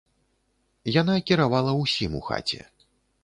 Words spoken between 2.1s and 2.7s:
у хаце.